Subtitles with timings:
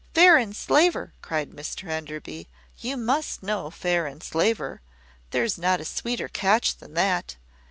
[0.15, 2.49] "`Fair Enslaver!'" cried Mr Enderby.
[2.79, 4.81] "You must know `Fair Enslaver:'
[5.29, 7.35] there is not a sweeter catch than that.